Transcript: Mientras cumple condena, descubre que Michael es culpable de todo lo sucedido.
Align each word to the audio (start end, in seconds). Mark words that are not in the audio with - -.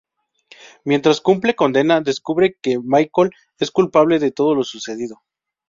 Mientras 0.83 1.21
cumple 1.21 1.55
condena, 1.55 2.01
descubre 2.01 2.57
que 2.59 2.79
Michael 2.83 3.29
es 3.59 3.69
culpable 3.69 4.17
de 4.17 4.31
todo 4.31 4.55
lo 4.55 4.63
sucedido. 4.63 5.21